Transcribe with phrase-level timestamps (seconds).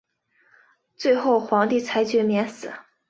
[0.95, 2.71] 最后皇帝裁决免死。